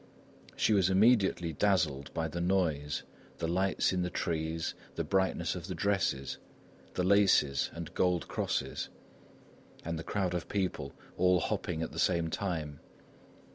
[0.55, 3.03] She was immediately dazzled by the noise,
[3.37, 6.39] the lights in the trees, the brightness of the dresses,
[6.95, 8.89] the laces and gold crosses,
[9.85, 12.79] and the crowd of people all hopping at the same time.